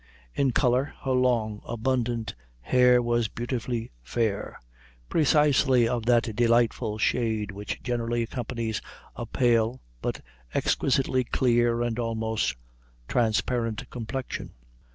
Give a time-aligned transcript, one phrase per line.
[0.33, 4.59] In color, her long, abundant hair was beautifully fair
[5.09, 8.81] precisely of that delightful shade which generally accompanies
[9.15, 10.23] a pale but
[10.55, 12.55] exquisitely clear and almost
[13.07, 14.53] transparent complexion.